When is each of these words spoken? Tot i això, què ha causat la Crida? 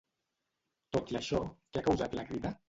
Tot 0.97 1.13
i 1.17 1.19
això, 1.21 1.43
què 1.77 1.83
ha 1.83 1.87
causat 1.91 2.19
la 2.23 2.27
Crida? 2.33 2.55